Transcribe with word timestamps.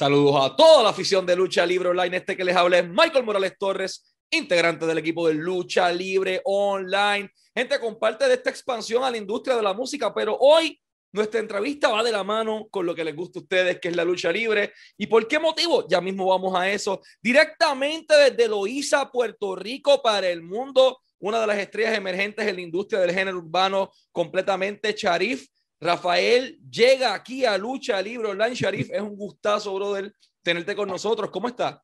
Saludos 0.00 0.34
a 0.42 0.56
toda 0.56 0.82
la 0.82 0.88
afición 0.88 1.26
de 1.26 1.36
Lucha 1.36 1.66
Libre 1.66 1.90
Online. 1.90 2.16
Este 2.16 2.34
que 2.34 2.42
les 2.42 2.56
habla 2.56 2.78
es 2.78 2.88
Michael 2.88 3.22
Morales 3.22 3.52
Torres, 3.58 4.16
integrante 4.30 4.86
del 4.86 4.96
equipo 4.96 5.28
de 5.28 5.34
Lucha 5.34 5.92
Libre 5.92 6.40
Online. 6.46 7.30
Gente, 7.54 7.78
comparte 7.78 8.26
de 8.26 8.32
esta 8.32 8.48
expansión 8.48 9.04
a 9.04 9.10
la 9.10 9.18
industria 9.18 9.56
de 9.56 9.62
la 9.62 9.74
música, 9.74 10.14
pero 10.14 10.38
hoy 10.40 10.80
nuestra 11.12 11.38
entrevista 11.38 11.90
va 11.90 12.02
de 12.02 12.12
la 12.12 12.24
mano 12.24 12.66
con 12.70 12.86
lo 12.86 12.94
que 12.94 13.04
les 13.04 13.14
gusta 13.14 13.40
a 13.40 13.42
ustedes, 13.42 13.78
que 13.78 13.88
es 13.88 13.96
la 13.96 14.06
lucha 14.06 14.32
libre. 14.32 14.72
¿Y 14.96 15.06
por 15.06 15.28
qué 15.28 15.38
motivo? 15.38 15.86
Ya 15.86 16.00
mismo 16.00 16.24
vamos 16.24 16.58
a 16.58 16.70
eso. 16.70 17.02
Directamente 17.22 18.16
desde 18.16 18.48
Loíza, 18.48 19.10
Puerto 19.10 19.54
Rico, 19.54 20.00
para 20.00 20.30
el 20.30 20.40
mundo, 20.42 21.00
una 21.18 21.42
de 21.42 21.46
las 21.46 21.58
estrellas 21.58 21.94
emergentes 21.94 22.48
en 22.48 22.56
la 22.56 22.62
industria 22.62 23.00
del 23.00 23.12
género 23.12 23.36
urbano, 23.36 23.90
completamente 24.12 24.94
Sharif. 24.96 25.46
Rafael 25.80 26.60
llega 26.70 27.14
aquí 27.14 27.46
a 27.46 27.56
Lucha 27.56 28.00
Libre 28.02 28.28
Online. 28.28 28.54
Sharif, 28.54 28.90
es 28.92 29.00
un 29.00 29.16
gustazo, 29.16 29.74
brother, 29.74 30.14
tenerte 30.42 30.76
con 30.76 30.88
nosotros. 30.88 31.30
¿Cómo 31.30 31.48
está? 31.48 31.82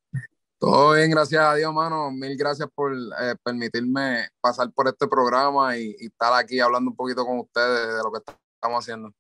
Todo 0.58 0.94
bien, 0.94 1.10
gracias 1.10 1.42
a 1.42 1.54
Dios, 1.54 1.72
mano. 1.72 2.10
Mil 2.10 2.36
gracias 2.36 2.68
por 2.74 2.92
eh, 2.92 3.34
permitirme 3.42 4.28
pasar 4.40 4.70
por 4.72 4.86
este 4.88 5.06
programa 5.06 5.76
y, 5.78 5.96
y, 5.98 6.06
estar 6.06 6.32
aquí 6.34 6.60
hablando 6.60 6.90
un 6.90 6.96
poquito 6.96 7.24
con 7.24 7.38
ustedes 7.38 7.88
de 7.88 8.02
lo 8.02 8.12
que 8.12 8.18
estamos 8.18 8.84
haciendo. 8.84 9.12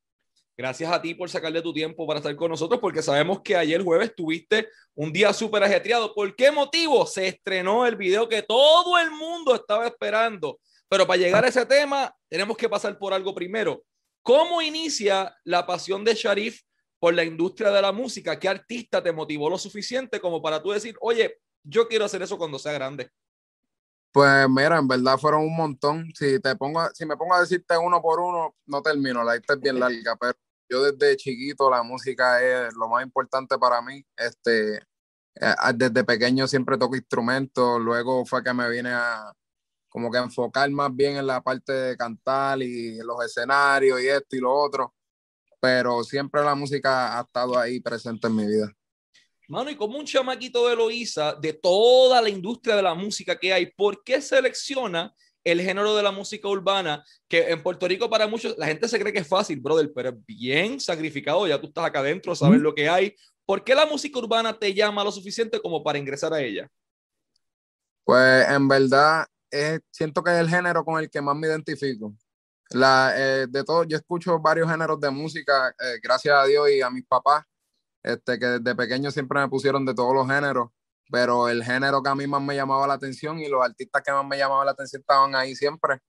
Gracias 0.58 0.90
a 0.90 1.00
ti 1.00 1.14
por 1.14 1.28
sacarle 1.28 1.60
tu 1.60 1.72
tiempo 1.72 2.06
para 2.06 2.18
estar 2.18 2.34
con 2.36 2.50
nosotros, 2.50 2.80
porque 2.80 3.02
sabemos 3.02 3.40
que 3.40 3.56
ayer 3.56 3.82
jueves 3.82 4.14
tuviste 4.14 4.68
un 4.94 5.12
día 5.12 5.32
súper 5.32 5.62
ajetreado. 5.62 6.14
¿Por 6.14 6.34
qué 6.34 6.50
motivo? 6.50 7.06
Se 7.06 7.28
estrenó 7.28 7.86
el 7.86 7.96
video 7.96 8.28
que 8.28 8.42
todo 8.42 8.98
el 8.98 9.10
mundo 9.10 9.54
estaba 9.54 9.86
esperando. 9.86 10.58
Pero 10.88 11.06
para 11.06 11.18
llegar 11.18 11.44
a 11.44 11.48
ese 11.48 11.64
tema, 11.66 12.14
tenemos 12.28 12.56
que 12.56 12.68
pasar 12.68 12.98
por 12.98 13.12
algo 13.12 13.34
primero. 13.34 13.82
¿Cómo 14.26 14.60
inicia 14.60 15.38
la 15.44 15.64
pasión 15.64 16.02
de 16.02 16.12
Sharif 16.12 16.62
por 16.98 17.14
la 17.14 17.22
industria 17.22 17.70
de 17.70 17.80
la 17.80 17.92
música? 17.92 18.36
¿Qué 18.40 18.48
artista 18.48 19.00
te 19.00 19.12
motivó 19.12 19.48
lo 19.48 19.56
suficiente 19.56 20.20
como 20.20 20.42
para 20.42 20.60
tú 20.60 20.72
decir, 20.72 20.96
oye, 21.00 21.38
yo 21.62 21.86
quiero 21.86 22.06
hacer 22.06 22.22
eso 22.22 22.36
cuando 22.36 22.58
sea 22.58 22.72
grande? 22.72 23.08
Pues 24.10 24.48
mira, 24.48 24.78
en 24.78 24.88
verdad 24.88 25.16
fueron 25.16 25.42
un 25.42 25.54
montón. 25.56 26.10
Si 26.12 26.40
te 26.40 26.56
pongo, 26.56 26.88
si 26.92 27.06
me 27.06 27.16
pongo 27.16 27.34
a 27.34 27.40
decirte 27.42 27.78
uno 27.78 28.02
por 28.02 28.18
uno, 28.18 28.56
no 28.66 28.82
termino, 28.82 29.22
la 29.22 29.36
lista 29.36 29.54
es 29.54 29.60
bien 29.60 29.78
larga, 29.78 30.16
pero 30.16 30.36
yo 30.68 30.82
desde 30.82 31.16
chiquito 31.16 31.70
la 31.70 31.84
música 31.84 32.42
es 32.42 32.74
lo 32.74 32.88
más 32.88 33.04
importante 33.04 33.56
para 33.58 33.80
mí. 33.80 34.04
Este, 34.16 34.78
eh, 35.36 35.54
desde 35.72 36.02
pequeño 36.02 36.48
siempre 36.48 36.76
toco 36.76 36.96
instrumentos, 36.96 37.80
luego 37.80 38.26
fue 38.26 38.42
que 38.42 38.52
me 38.52 38.68
vine 38.70 38.90
a, 38.90 39.32
como 39.96 40.10
que 40.10 40.18
enfocar 40.18 40.70
más 40.72 40.94
bien 40.94 41.16
en 41.16 41.26
la 41.26 41.40
parte 41.40 41.72
de 41.72 41.96
cantar 41.96 42.60
y 42.60 42.98
los 42.98 43.24
escenarios 43.24 43.98
y 44.02 44.08
esto 44.08 44.36
y 44.36 44.40
lo 44.40 44.52
otro, 44.52 44.94
pero 45.58 46.04
siempre 46.04 46.44
la 46.44 46.54
música 46.54 47.18
ha 47.18 47.22
estado 47.22 47.58
ahí 47.58 47.80
presente 47.80 48.26
en 48.26 48.36
mi 48.36 48.46
vida. 48.46 48.70
Mano, 49.48 49.70
y 49.70 49.74
como 49.74 49.96
un 49.96 50.04
chamaquito 50.04 50.68
de 50.68 50.76
Loíza, 50.76 51.34
de 51.36 51.54
toda 51.54 52.20
la 52.20 52.28
industria 52.28 52.76
de 52.76 52.82
la 52.82 52.92
música 52.92 53.38
que 53.38 53.54
hay, 53.54 53.72
¿por 53.72 54.04
qué 54.04 54.20
selecciona 54.20 55.14
el 55.42 55.62
género 55.62 55.96
de 55.96 56.02
la 56.02 56.12
música 56.12 56.46
urbana? 56.46 57.02
Que 57.26 57.48
en 57.48 57.62
Puerto 57.62 57.88
Rico 57.88 58.10
para 58.10 58.26
muchos, 58.26 58.54
la 58.58 58.66
gente 58.66 58.88
se 58.88 58.98
cree 58.98 59.14
que 59.14 59.20
es 59.20 59.28
fácil, 59.28 59.60
brother, 59.60 59.90
pero 59.94 60.10
es 60.10 60.26
bien 60.26 60.78
sacrificado, 60.78 61.46
ya 61.46 61.58
tú 61.58 61.68
estás 61.68 61.86
acá 61.86 62.00
adentro, 62.00 62.36
sabes 62.36 62.60
lo 62.60 62.74
que 62.74 62.86
hay. 62.86 63.16
¿Por 63.46 63.64
qué 63.64 63.74
la 63.74 63.86
música 63.86 64.18
urbana 64.18 64.58
te 64.58 64.74
llama 64.74 65.02
lo 65.02 65.10
suficiente 65.10 65.58
como 65.58 65.82
para 65.82 65.98
ingresar 65.98 66.34
a 66.34 66.42
ella? 66.42 66.68
Pues 68.04 68.46
en 68.50 68.68
verdad 68.68 69.26
siento 69.90 70.22
que 70.22 70.30
es 70.32 70.38
el 70.38 70.48
género 70.48 70.84
con 70.84 70.98
el 71.00 71.10
que 71.10 71.20
más 71.20 71.36
me 71.36 71.46
identifico. 71.46 72.14
La, 72.70 73.12
eh, 73.16 73.46
de 73.48 73.64
todo, 73.64 73.84
yo 73.84 73.96
escucho 73.96 74.38
varios 74.40 74.68
géneros 74.68 75.00
de 75.00 75.10
música, 75.10 75.68
eh, 75.70 76.00
gracias 76.02 76.34
a 76.36 76.44
Dios 76.46 76.68
y 76.70 76.82
a 76.82 76.90
mis 76.90 77.06
papás, 77.06 77.44
este, 78.02 78.38
que 78.38 78.46
desde 78.46 78.74
pequeño 78.74 79.10
siempre 79.10 79.40
me 79.40 79.48
pusieron 79.48 79.84
de 79.84 79.94
todos 79.94 80.14
los 80.14 80.26
géneros, 80.26 80.70
pero 81.10 81.48
el 81.48 81.62
género 81.62 82.02
que 82.02 82.10
a 82.10 82.14
mí 82.14 82.26
más 82.26 82.42
me 82.42 82.56
llamaba 82.56 82.86
la 82.86 82.94
atención 82.94 83.38
y 83.38 83.48
los 83.48 83.62
artistas 83.64 84.02
que 84.02 84.12
más 84.12 84.26
me 84.26 84.38
llamaban 84.38 84.66
la 84.66 84.72
atención 84.72 85.00
estaban 85.00 85.34
ahí 85.36 85.54
siempre. 85.54 86.00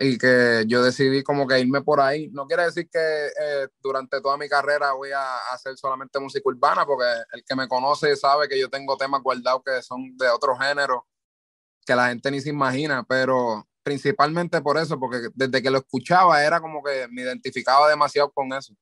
Y 0.00 0.16
que 0.16 0.64
yo 0.66 0.82
decidí 0.82 1.22
como 1.22 1.46
que 1.46 1.60
irme 1.60 1.82
por 1.82 2.00
ahí. 2.00 2.30
No 2.30 2.46
quiere 2.46 2.64
decir 2.64 2.88
que 2.90 2.98
eh, 2.98 3.68
durante 3.82 4.20
toda 4.22 4.38
mi 4.38 4.48
carrera 4.48 4.92
voy 4.92 5.10
a 5.12 5.38
hacer 5.52 5.76
solamente 5.76 6.18
música 6.18 6.48
urbana, 6.48 6.86
porque 6.86 7.04
el 7.32 7.44
que 7.44 7.54
me 7.54 7.68
conoce 7.68 8.16
sabe 8.16 8.48
que 8.48 8.58
yo 8.58 8.70
tengo 8.70 8.96
temas 8.96 9.22
guardados 9.22 9.62
que 9.64 9.82
son 9.82 10.16
de 10.16 10.28
otro 10.28 10.56
género 10.56 11.06
que 11.84 11.94
la 11.94 12.08
gente 12.08 12.30
ni 12.30 12.40
se 12.40 12.50
imagina, 12.50 13.04
pero 13.08 13.66
principalmente 13.82 14.60
por 14.60 14.78
eso, 14.78 14.98
porque 14.98 15.28
desde 15.34 15.62
que 15.62 15.70
lo 15.70 15.78
escuchaba 15.78 16.42
era 16.42 16.60
como 16.60 16.82
que 16.82 17.06
me 17.10 17.22
identificaba 17.22 17.88
demasiado 17.88 18.30
con 18.32 18.52
eso. 18.52 18.74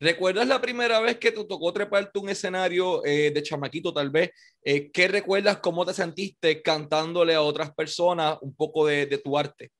¿Recuerdas 0.00 0.46
la 0.46 0.60
primera 0.60 1.00
vez 1.00 1.18
que 1.18 1.32
te 1.32 1.44
tocó 1.44 1.72
treparte 1.72 2.20
un 2.20 2.28
escenario 2.28 3.04
eh, 3.04 3.32
de 3.32 3.42
chamaquito 3.42 3.92
tal 3.92 4.10
vez? 4.10 4.30
Eh, 4.62 4.92
¿Qué 4.92 5.08
recuerdas? 5.08 5.58
¿Cómo 5.58 5.84
te 5.84 5.92
sentiste 5.92 6.62
cantándole 6.62 7.34
a 7.34 7.42
otras 7.42 7.74
personas 7.74 8.38
un 8.40 8.54
poco 8.54 8.86
de, 8.86 9.06
de 9.06 9.18
tu 9.18 9.36
arte? 9.36 9.72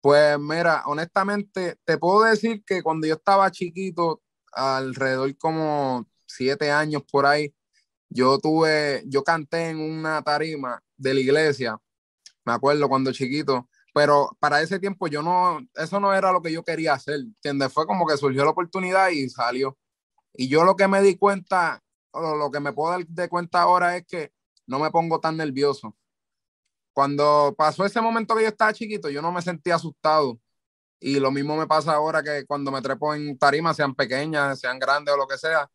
Pues 0.00 0.36
mira, 0.38 0.82
honestamente, 0.86 1.76
te 1.84 1.98
puedo 1.98 2.24
decir 2.24 2.64
que 2.64 2.82
cuando 2.82 3.06
yo 3.06 3.14
estaba 3.14 3.50
chiquito, 3.52 4.20
alrededor 4.52 5.36
como 5.36 6.06
siete 6.26 6.70
años 6.70 7.02
por 7.10 7.26
ahí, 7.26 7.54
yo 8.10 8.38
tuve, 8.38 9.04
yo 9.06 9.24
canté 9.24 9.70
en 9.70 9.80
una 9.80 10.22
tarima 10.22 10.82
de 10.96 11.14
la 11.14 11.20
iglesia, 11.20 11.78
me 12.44 12.52
acuerdo 12.52 12.88
cuando 12.88 13.12
chiquito, 13.12 13.68
pero 13.94 14.36
para 14.40 14.60
ese 14.60 14.78
tiempo 14.78 15.06
yo 15.06 15.22
no, 15.22 15.60
eso 15.74 16.00
no 16.00 16.12
era 16.12 16.32
lo 16.32 16.42
que 16.42 16.52
yo 16.52 16.62
quería 16.64 16.94
hacer, 16.94 17.20
¿entiendes? 17.20 17.72
Fue 17.72 17.86
como 17.86 18.06
que 18.06 18.16
surgió 18.16 18.44
la 18.44 18.50
oportunidad 18.50 19.10
y 19.10 19.28
salió. 19.28 19.78
Y 20.34 20.48
yo 20.48 20.64
lo 20.64 20.76
que 20.76 20.88
me 20.88 21.02
di 21.02 21.16
cuenta, 21.16 21.82
o 22.12 22.36
lo 22.36 22.50
que 22.50 22.60
me 22.60 22.72
puedo 22.72 22.90
dar 22.90 23.06
de 23.06 23.28
cuenta 23.28 23.62
ahora 23.62 23.96
es 23.96 24.06
que 24.06 24.32
no 24.66 24.78
me 24.78 24.90
pongo 24.90 25.20
tan 25.20 25.36
nervioso. 25.36 25.96
Cuando 26.92 27.54
pasó 27.56 27.84
ese 27.84 28.00
momento 28.00 28.34
que 28.34 28.42
yo 28.42 28.48
estaba 28.48 28.72
chiquito, 28.72 29.08
yo 29.10 29.22
no 29.22 29.32
me 29.32 29.42
sentía 29.42 29.76
asustado. 29.76 30.40
Y 31.00 31.18
lo 31.18 31.30
mismo 31.30 31.56
me 31.56 31.66
pasa 31.66 31.92
ahora 31.92 32.22
que 32.22 32.44
cuando 32.46 32.70
me 32.70 32.82
trepo 32.82 33.14
en 33.14 33.38
tarima, 33.38 33.72
sean 33.74 33.94
pequeñas, 33.94 34.60
sean 34.60 34.78
grandes 34.78 35.14
o 35.14 35.16
lo 35.16 35.26
que 35.26 35.38
sea, 35.38 35.70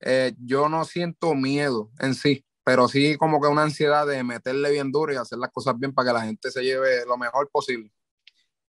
eh, 0.00 0.34
yo 0.38 0.68
no 0.68 0.84
siento 0.84 1.34
miedo 1.34 1.90
en 1.98 2.14
sí, 2.14 2.44
pero 2.64 2.88
sí 2.88 3.16
como 3.16 3.40
que 3.40 3.48
una 3.48 3.62
ansiedad 3.62 4.06
de 4.06 4.22
meterle 4.22 4.70
bien 4.70 4.92
duro 4.92 5.12
y 5.12 5.16
hacer 5.16 5.38
las 5.38 5.50
cosas 5.50 5.78
bien 5.78 5.92
para 5.92 6.08
que 6.08 6.14
la 6.14 6.24
gente 6.24 6.50
se 6.50 6.62
lleve 6.62 7.04
lo 7.06 7.16
mejor 7.16 7.48
posible. 7.50 7.90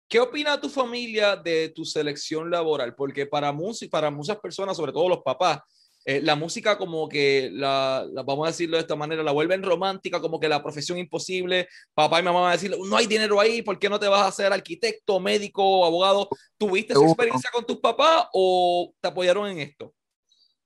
¿Qué 0.08 0.20
opina 0.20 0.60
tu 0.60 0.70
familia 0.70 1.38
de 1.38 1.70
tu 1.70 1.86
selección 1.86 2.52
laboral? 2.52 2.96
Porque 2.96 3.26
para, 3.26 3.56
para 3.90 4.12
muchas 4.12 4.38
personas, 4.40 4.76
sobre 4.76 4.92
todo 4.92 5.08
los 5.08 5.22
papás, 5.24 5.60
eh, 6.04 6.20
la 6.22 6.36
música 6.36 6.78
como 6.78 7.08
que, 7.08 7.50
la, 7.54 8.06
vamos 8.26 8.46
a 8.46 8.52
decirlo 8.52 8.76
de 8.76 8.82
esta 8.82 8.96
manera, 8.96 9.24
la 9.24 9.32
vuelven 9.32 9.62
romántica, 9.64 10.20
como 10.20 10.40
que 10.40 10.50
la 10.50 10.64
profesión 10.64 10.98
imposible. 10.98 11.68
Papá 11.94 12.20
y 12.20 12.24
mamá 12.24 12.42
van 12.42 12.50
a 12.50 12.54
decir, 12.54 12.76
no 12.78 12.98
hay 12.98 13.06
dinero 13.06 13.40
ahí, 13.40 13.62
¿por 13.62 13.78
qué 13.78 13.88
no 13.88 14.00
te 14.00 14.08
vas 14.08 14.24
a 14.24 14.28
hacer 14.28 14.52
arquitecto, 14.52 15.20
médico, 15.20 15.86
abogado? 15.86 16.28
¿Tuviste 16.58 16.94
esa 16.94 17.06
experiencia 17.06 17.50
con 17.54 17.66
tus 17.66 17.78
papás 17.78 18.28
o 18.34 18.94
te 19.00 19.08
apoyaron 19.08 19.48
en 19.50 19.60
esto? 19.60 19.94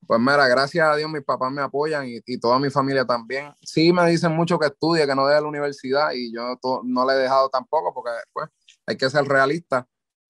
Pues 0.07 0.19
mira, 0.19 0.47
gracias 0.47 0.87
a 0.87 0.95
Dios 0.95 1.09
mis 1.09 1.23
papás 1.23 1.51
me 1.51 1.61
apoyan 1.61 2.07
y, 2.07 2.19
y, 2.25 2.39
toda 2.39 2.59
mi 2.59 2.69
familia 2.69 3.05
también. 3.05 3.53
Sí 3.61 3.91
me 3.91 4.09
dicen 4.09 4.31
mucho 4.33 4.59
que 4.59 4.67
estudie, 4.67 5.07
que 5.07 5.15
no 5.15 5.27
deje 5.27 5.41
la 5.41 5.47
universidad 5.47 6.11
y 6.13 6.33
yo 6.33 6.59
no 6.83 7.05
le 7.05 7.13
he 7.13 7.17
dejado 7.17 7.49
tampoco 7.49 7.93
porque 7.93 8.11
pues 8.33 8.49
hay 8.85 8.97
que 8.97 9.09
ser 9.09 9.25
realista. 9.25 9.87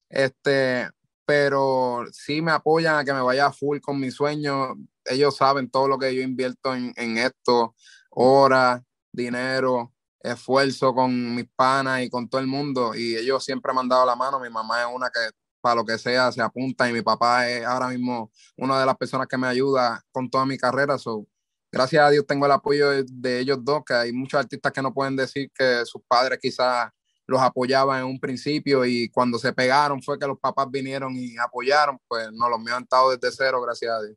Este, 0.08 0.88
pero 1.24 2.04
sí 2.12 2.40
me 2.40 2.52
apoyan 2.52 2.96
a 2.96 3.04
que 3.04 3.12
me 3.12 3.20
vaya 3.20 3.52
full 3.52 3.80
con 3.80 4.00
mis 4.00 4.14
sueños. 4.14 4.76
Ellos 5.04 5.36
saben 5.36 5.70
todo 5.70 5.88
lo 5.88 5.98
que 5.98 6.14
yo 6.14 6.22
invierto 6.22 6.74
en, 6.74 6.92
en 6.96 7.18
esto, 7.18 7.74
horas, 8.10 8.82
dinero, 9.12 9.92
esfuerzo 10.20 10.94
con 10.94 11.34
mis 11.34 11.46
panas 11.54 12.02
y 12.02 12.10
con 12.10 12.28
todo 12.28 12.40
el 12.40 12.46
mundo 12.46 12.94
y 12.94 13.16
ellos 13.16 13.44
siempre 13.44 13.72
me 13.72 13.80
han 13.80 13.88
dado 13.88 14.06
la 14.06 14.16
mano. 14.16 14.40
Mi 14.40 14.50
mamá 14.50 14.82
es 14.82 14.88
una 14.92 15.10
que 15.10 15.20
para 15.60 15.76
lo 15.76 15.84
que 15.84 15.98
sea, 15.98 16.30
se 16.32 16.42
apunta 16.42 16.88
y 16.88 16.92
mi 16.92 17.02
papá 17.02 17.48
es 17.48 17.64
ahora 17.64 17.88
mismo 17.88 18.30
una 18.56 18.78
de 18.78 18.86
las 18.86 18.96
personas 18.96 19.26
que 19.26 19.36
me 19.36 19.46
ayuda 19.46 20.02
con 20.12 20.30
toda 20.30 20.46
mi 20.46 20.56
carrera. 20.56 20.98
So, 20.98 21.26
gracias 21.70 22.02
a 22.02 22.10
Dios 22.10 22.26
tengo 22.26 22.46
el 22.46 22.52
apoyo 22.52 23.04
de, 23.04 23.40
ellos 23.40 23.58
dos, 23.62 23.82
que 23.84 23.94
hay 23.94 24.12
muchos 24.12 24.38
artistas 24.40 24.72
que 24.72 24.82
no 24.82 24.94
pueden 24.94 25.16
decir 25.16 25.50
que 25.54 25.84
sus 25.84 26.02
padres 26.06 26.38
quizás 26.40 26.90
los 27.26 27.40
apoyaban 27.40 28.00
en 28.00 28.06
un 28.06 28.20
principio 28.20 28.84
y 28.84 29.08
cuando 29.08 29.38
se 29.38 29.52
pegaron 29.52 30.00
fue 30.00 30.18
que 30.18 30.26
los 30.26 30.38
papás 30.38 30.70
vinieron 30.70 31.14
y 31.16 31.36
apoyaron, 31.36 31.98
pues 32.06 32.30
no, 32.32 32.48
los 32.48 32.60
míos 32.60 32.76
han 32.76 32.84
estado 32.84 33.16
desde 33.16 33.36
cero, 33.36 33.60
gracias 33.60 33.92
a 33.92 34.02
Dios. 34.02 34.16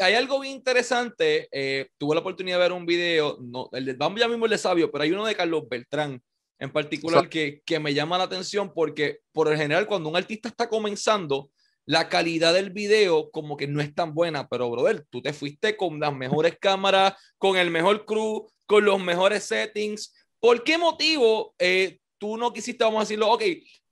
Hay 0.00 0.14
algo 0.14 0.40
bien 0.40 0.56
interesante, 0.56 1.48
eh, 1.52 1.90
tuve 1.98 2.14
la 2.14 2.22
oportunidad 2.22 2.56
de 2.56 2.62
ver 2.62 2.72
un 2.72 2.86
video, 2.86 3.38
no, 3.40 3.68
el 3.72 3.84
de, 3.84 3.92
vamos 3.92 4.18
ya 4.18 4.26
mismo 4.26 4.46
el 4.46 4.50
de 4.50 4.58
Sabio, 4.58 4.90
pero 4.90 5.04
hay 5.04 5.12
uno 5.12 5.26
de 5.26 5.34
Carlos 5.34 5.68
Beltrán, 5.68 6.20
en 6.62 6.70
particular 6.70 7.28
que, 7.28 7.60
que 7.66 7.80
me 7.80 7.92
llama 7.92 8.16
la 8.16 8.24
atención 8.24 8.72
porque 8.72 9.18
por 9.32 9.50
el 9.50 9.58
general 9.58 9.88
cuando 9.88 10.08
un 10.08 10.16
artista 10.16 10.48
está 10.48 10.68
comenzando, 10.68 11.50
la 11.86 12.08
calidad 12.08 12.54
del 12.54 12.70
video 12.70 13.32
como 13.32 13.56
que 13.56 13.66
no 13.66 13.80
es 13.80 13.92
tan 13.92 14.14
buena, 14.14 14.46
pero 14.46 14.70
brother, 14.70 15.04
tú 15.10 15.20
te 15.20 15.32
fuiste 15.32 15.76
con 15.76 15.98
las 15.98 16.14
mejores 16.14 16.56
cámaras, 16.60 17.14
con 17.36 17.56
el 17.56 17.72
mejor 17.72 18.04
crew, 18.04 18.46
con 18.64 18.84
los 18.84 19.02
mejores 19.02 19.42
settings. 19.42 20.14
¿Por 20.38 20.62
qué 20.62 20.78
motivo 20.78 21.52
eh, 21.58 21.98
tú 22.16 22.36
no 22.36 22.52
quisiste, 22.52 22.84
vamos 22.84 23.00
a 23.00 23.02
decirlo, 23.06 23.32
ok, 23.32 23.42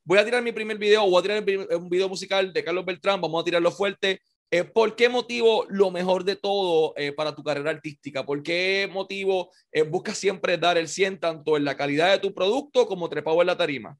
voy 0.04 0.18
a 0.18 0.24
tirar 0.24 0.40
mi 0.40 0.52
primer 0.52 0.78
video, 0.78 1.10
voy 1.10 1.18
a 1.18 1.22
tirar 1.22 1.76
un 1.76 1.90
video 1.90 2.08
musical 2.08 2.52
de 2.52 2.62
Carlos 2.62 2.84
Beltrán, 2.84 3.20
vamos 3.20 3.42
a 3.42 3.44
tirarlo 3.44 3.72
fuerte, 3.72 4.22
Eh, 4.52 4.64
¿Por 4.64 4.96
qué 4.96 5.08
motivo 5.08 5.64
lo 5.68 5.92
mejor 5.92 6.24
de 6.24 6.34
todo 6.34 6.92
eh, 6.96 7.12
para 7.12 7.36
tu 7.36 7.44
carrera 7.44 7.70
artística? 7.70 8.26
¿Por 8.26 8.42
qué 8.42 8.90
motivo 8.92 9.52
eh, 9.70 9.82
buscas 9.82 10.18
siempre 10.18 10.58
dar 10.58 10.76
el 10.76 10.88
100 10.88 11.20
tanto 11.20 11.56
en 11.56 11.64
la 11.64 11.76
calidad 11.76 12.10
de 12.10 12.18
tu 12.18 12.34
producto 12.34 12.88
como 12.88 13.08
trepado 13.08 13.40
en 13.42 13.46
la 13.46 13.56
tarima? 13.56 13.96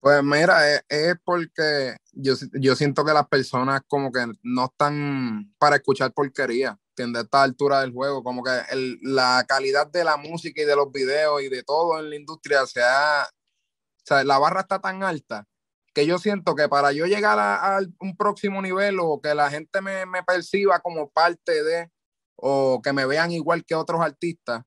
Pues 0.00 0.22
mira, 0.22 0.76
es, 0.88 1.14
porque 1.24 1.96
yo, 2.12 2.34
yo, 2.54 2.74
siento 2.74 3.04
que 3.04 3.12
las 3.12 3.28
personas 3.28 3.82
como 3.86 4.10
que 4.10 4.26
no 4.42 4.64
están 4.66 5.54
para 5.58 5.76
escuchar 5.76 6.12
porquería, 6.12 6.78
¿entiendes? 6.90 7.20
A 7.20 7.24
esta 7.24 7.42
altura 7.42 7.80
del 7.82 7.92
juego, 7.92 8.22
como 8.22 8.42
que 8.42 8.50
el, 8.70 8.98
la 9.02 9.44
calidad 9.46 9.86
de 9.90 10.04
la 10.04 10.16
música 10.16 10.62
y 10.62 10.66
de 10.66 10.76
los 10.76 10.90
videos 10.90 11.42
y 11.42 11.48
de 11.50 11.62
todo 11.62 11.98
en 11.98 12.10
la 12.10 12.16
industria 12.16 12.66
se 12.66 12.82
ha, 12.82 13.26
o 13.26 14.06
sea, 14.06 14.24
la 14.24 14.38
barra 14.38 14.60
está 14.60 14.78
tan 14.78 15.02
alta 15.02 15.46
que 15.94 16.06
yo 16.06 16.18
siento 16.18 16.54
que 16.54 16.68
para 16.68 16.92
yo 16.92 17.06
llegar 17.06 17.38
a, 17.38 17.80
un 18.00 18.16
próximo 18.16 18.60
nivel 18.60 18.98
o 19.00 19.20
que 19.20 19.34
la 19.34 19.48
gente 19.50 19.80
me, 19.80 20.04
me, 20.06 20.22
perciba 20.24 20.80
como 20.80 21.08
parte 21.08 21.62
de 21.62 21.90
o 22.36 22.82
que 22.82 22.92
me 22.92 23.06
vean 23.06 23.30
igual 23.30 23.64
que 23.64 23.74
otros 23.76 24.00
artistas, 24.00 24.64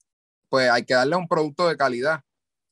pues 0.50 0.70
hay 0.70 0.86
que 0.86 0.94
darle 0.94 1.18
un 1.18 1.28
producto 1.28 1.68
de 1.68 1.78
calidad. 1.78 2.22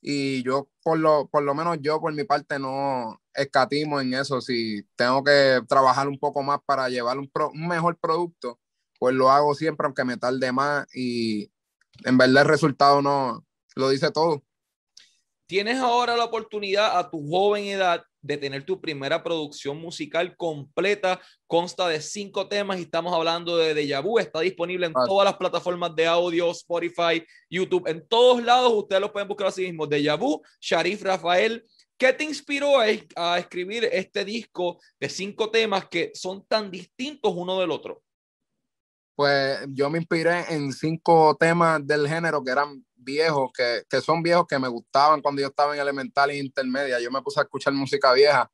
Y 0.02 0.44
yo, 0.44 0.70
por 0.84 1.00
lo, 1.00 1.28
por 1.28 1.44
lo 1.44 1.54
menos 1.54 1.80
yo, 1.82 2.00
por 2.00 2.14
mi 2.14 2.24
parte, 2.24 2.60
no 2.60 3.20
escatimo 3.34 4.00
en 4.00 4.14
eso. 4.14 4.40
Si 4.40 4.84
tengo 4.96 5.24
que 5.24 5.62
trabajar 5.68 6.08
un 6.08 6.18
poco 6.18 6.42
más 6.42 6.60
para 6.66 6.88
llevar 6.90 7.18
un, 7.18 7.30
un 7.54 7.68
mejor 7.68 7.98
producto, 7.98 8.60
pues 9.00 9.14
lo 9.16 9.32
hago 9.32 9.54
siempre, 9.56 9.86
aunque 9.86 10.06
me 10.06 10.18
tarde 10.18 10.52
más. 10.52 10.88
Y 10.96 11.52
en 12.06 12.18
verdad 12.18 12.44
el 12.44 12.50
resultado 12.50 13.02
no 13.02 13.46
lo 13.76 13.90
dice 13.90 14.12
todo. 14.12 14.44
Tienes 15.48 15.80
ahora 15.80 16.16
la 16.16 16.26
oportunidad 16.26 16.98
a 16.98 17.10
tu 17.10 17.28
joven 17.30 17.66
edad 17.66 18.06
de 18.26 18.38
tener 18.38 18.66
tu 18.66 18.82
primera 18.82 19.24
producción 19.24 19.78
musical 19.78 20.36
completa. 20.36 21.22
Consta 21.46 21.88
de 21.88 22.02
cinco 22.02 22.48
temas 22.48 22.80
y 22.80 22.84
estamos 22.84 23.14
hablando 23.14 23.56
de 23.58 23.74
Deja 23.74 24.00
Vu. 24.00 24.18
Está 24.18 24.40
disponible 24.40 24.88
en 24.88 24.94
todas 24.94 25.26
las 25.26 25.36
plataformas 25.36 25.96
de 25.96 26.08
audio, 26.08 26.50
Spotify, 26.52 27.24
YouTube, 27.50 27.88
en 27.88 28.06
todos 28.08 28.44
lados. 28.44 28.74
Ustedes 28.74 29.02
lo 29.02 29.12
pueden 29.12 29.28
buscar 29.28 29.48
así 29.48 29.62
mismo. 29.62 29.86
Deja 29.86 30.16
Vu, 30.16 30.42
Sharif 30.60 31.04
Rafael. 31.04 31.64
¿Qué 31.98 32.12
te 32.12 32.24
inspiró 32.24 32.80
a, 32.80 33.38
escribir 33.38 33.88
este 33.92 34.26
disco 34.26 34.82
de 35.00 35.08
cinco 35.08 35.50
temas 35.50 35.88
que 35.88 36.12
son 36.14 36.46
tan 36.46 36.70
distintos 36.70 37.32
uno 37.36 37.60
del 37.60 37.72
otro? 37.72 38.02
Pues 39.16 39.60
yo 39.70 39.90
me 39.90 40.00
inspiré 40.00 40.54
en 40.54 40.74
cinco 40.74 41.36
temas 41.40 41.86
del 41.86 42.08
género 42.08 42.44
que 42.44 42.52
eran 42.52 42.86
viejos, 42.96 43.52
que, 43.56 43.84
que, 43.90 44.02
son 44.02 44.22
viejos 44.22 44.46
que 44.48 44.60
me 44.60 44.68
gustaban 44.68 45.22
cuando 45.22 45.42
yo 45.42 45.48
estaba 45.48 45.74
en 45.74 45.82
elemental 45.82 46.30
e 46.32 46.38
intermedia. 46.38 47.00
Yo 47.00 47.12
me 47.12 47.22
puse 47.22 47.40
a 47.40 47.44
escuchar 47.44 47.74
música 47.74 48.12
vieja 48.14 48.52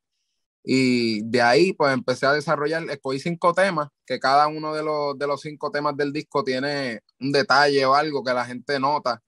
y 0.63 1.24
de 1.24 1.42
ahí 1.42 1.74
pues 1.74 1.94
empecé 1.94 2.25
a 2.25 2.34
desarrollar, 2.34 2.84
escogí 2.90 3.19
cinco 3.19 3.54
temas, 3.54 3.90
que 4.06 4.19
cada 4.19 4.48
uno 4.48 4.74
de 4.74 4.84
los, 4.84 5.18
de 5.18 5.28
los 5.28 5.42
cinco 5.42 5.72
temas 5.72 5.98
del 5.98 6.13
disco 6.13 6.44
tiene 6.44 7.02
un 7.19 7.31
detalle 7.31 7.86
o 7.86 7.96
algo 7.96 8.24
que 8.24 8.34
la 8.34 8.46
gente 8.46 8.80
nota, 8.80 9.22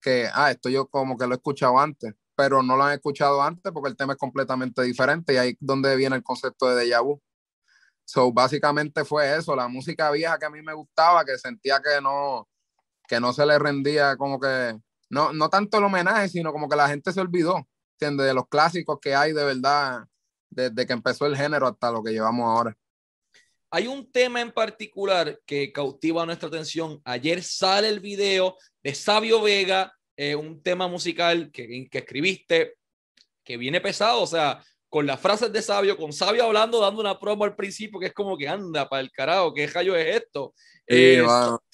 que, 0.00 0.28
ah, 0.32 0.50
esto 0.52 0.68
yo 0.70 0.88
como 0.88 1.16
que 1.18 1.26
lo 1.26 1.34
he 1.34 1.36
escuchado 1.36 1.78
antes, 1.78 2.14
pero 2.36 2.62
no 2.62 2.76
lo 2.76 2.84
han 2.84 2.94
escuchado 2.94 3.42
antes 3.42 3.72
porque 3.72 3.90
el 3.90 3.96
tema 3.96 4.14
es 4.14 4.18
completamente 4.18 4.82
diferente 4.82 5.34
y 5.34 5.36
ahí 5.38 5.50
es 5.50 5.56
donde 5.60 5.96
viene 5.96 6.16
el 6.16 6.22
concepto 6.22 6.68
de 6.74 6.86
déjà 6.86 7.02
vu. 7.02 7.20
So, 8.12 8.30
básicamente 8.30 9.06
fue 9.06 9.38
eso, 9.38 9.56
la 9.56 9.68
música 9.68 10.10
vieja 10.10 10.38
que 10.38 10.44
a 10.44 10.50
mí 10.50 10.60
me 10.60 10.74
gustaba, 10.74 11.24
que 11.24 11.38
sentía 11.38 11.80
que 11.80 11.98
no, 12.02 12.46
que 13.08 13.18
no 13.18 13.32
se 13.32 13.46
le 13.46 13.58
rendía 13.58 14.18
como 14.18 14.38
que, 14.38 14.78
no, 15.08 15.32
no 15.32 15.48
tanto 15.48 15.78
el 15.78 15.84
homenaje, 15.84 16.28
sino 16.28 16.52
como 16.52 16.68
que 16.68 16.76
la 16.76 16.88
gente 16.88 17.10
se 17.10 17.22
olvidó, 17.22 17.66
¿entiendes? 17.94 18.26
De 18.26 18.34
los 18.34 18.48
clásicos 18.48 18.98
que 19.00 19.14
hay 19.14 19.32
de 19.32 19.42
verdad 19.42 20.04
desde 20.50 20.86
que 20.86 20.92
empezó 20.92 21.24
el 21.24 21.34
género 21.34 21.66
hasta 21.66 21.90
lo 21.90 22.02
que 22.02 22.10
llevamos 22.12 22.44
ahora. 22.44 22.76
Hay 23.70 23.86
un 23.86 24.12
tema 24.12 24.42
en 24.42 24.52
particular 24.52 25.40
que 25.46 25.72
cautiva 25.72 26.26
nuestra 26.26 26.48
atención. 26.48 27.00
Ayer 27.06 27.42
sale 27.42 27.88
el 27.88 28.00
video 28.00 28.58
de 28.82 28.94
Sabio 28.94 29.40
Vega, 29.40 29.90
eh, 30.18 30.34
un 30.34 30.62
tema 30.62 30.86
musical 30.86 31.50
que, 31.50 31.88
que 31.90 31.98
escribiste 31.98 32.74
que 33.42 33.56
viene 33.56 33.80
pesado, 33.80 34.20
o 34.20 34.26
sea, 34.26 34.62
con 34.92 35.06
las 35.06 35.18
frases 35.18 35.50
de 35.50 35.62
Sabio, 35.62 35.96
con 35.96 36.12
Sabio 36.12 36.44
hablando, 36.44 36.78
dando 36.78 37.00
una 37.00 37.18
promo 37.18 37.44
al 37.44 37.56
principio, 37.56 37.98
que 37.98 38.08
es 38.08 38.12
como 38.12 38.36
que 38.36 38.46
anda 38.46 38.86
para 38.90 39.00
el 39.00 39.10
carajo, 39.10 39.54
¿qué 39.54 39.66
rayo 39.66 39.96
es 39.96 40.16
esto? 40.16 40.52
Eh, 40.86 41.24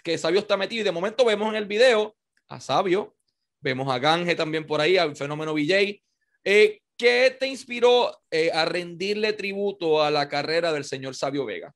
que 0.05 0.17
Sabio 0.17 0.39
está 0.39 0.57
metido 0.57 0.83
y 0.83 0.85
de 0.85 0.93
momento 0.93 1.25
vemos 1.25 1.49
en 1.49 1.57
el 1.57 1.67
video 1.67 2.15
a 2.47 2.61
Sabio, 2.61 3.17
vemos 3.59 3.93
a 3.93 3.99
Ganje 3.99 4.37
también 4.37 4.65
por 4.65 4.81
ahí, 4.81 4.99
al 4.99 5.17
fenómeno 5.17 5.53
VJ. 5.53 6.01
Eh, 6.45 6.81
¿Qué 6.97 7.37
te 7.41 7.49
inspiró 7.49 8.17
eh, 8.31 8.53
a 8.55 8.65
rendirle 8.67 9.33
tributo 9.33 10.01
a 10.01 10.13
la 10.13 10.29
carrera 10.29 10.73
del 10.73 10.85
señor 10.85 11.17
Sabio 11.17 11.45
Vega? 11.45 11.75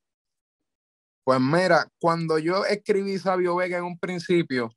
Pues 1.25 1.41
mira, 1.41 1.89
cuando 1.99 2.39
yo 2.39 2.65
escribí 2.67 3.19
Sabio 3.19 3.57
Vega 3.57 3.79
en 3.79 3.85
un 3.85 3.99
principio, 3.99 4.73